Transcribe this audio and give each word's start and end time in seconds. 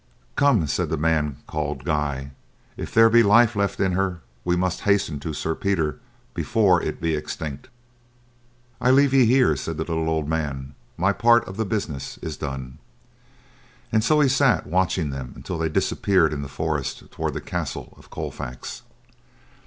"Come," 0.35 0.65
said 0.65 0.89
the 0.89 0.97
man 0.97 1.37
called 1.45 1.83
Guy, 1.85 2.31
"if 2.75 2.91
there 2.91 3.07
be 3.07 3.21
life 3.21 3.55
left 3.55 3.79
in 3.79 3.91
her, 3.91 4.21
we 4.43 4.55
must 4.55 4.81
hasten 4.81 5.19
to 5.19 5.31
Sir 5.31 5.53
Peter 5.53 5.99
before 6.33 6.81
it 6.81 6.99
be 6.99 7.13
extinct." 7.13 7.69
"I 8.81 8.89
leave 8.89 9.13
ye 9.13 9.27
here," 9.27 9.55
said 9.55 9.77
the 9.77 9.83
little 9.83 10.09
old 10.09 10.27
man. 10.27 10.73
"My 10.97 11.13
part 11.13 11.47
of 11.47 11.55
the 11.55 11.65
business 11.65 12.17
is 12.17 12.35
done." 12.35 12.79
And 13.91 14.03
so 14.03 14.19
he 14.21 14.27
sat 14.27 14.65
watching 14.65 15.11
them 15.11 15.33
until 15.35 15.59
they 15.59 15.65
had 15.65 15.73
disappeared 15.73 16.33
in 16.33 16.41
the 16.41 16.47
forest 16.47 17.11
toward 17.11 17.35
the 17.35 17.39
castle 17.39 17.93
of 17.95 18.09
Colfax. 18.09 18.81